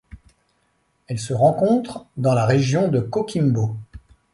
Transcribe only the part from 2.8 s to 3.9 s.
de Coquimbo.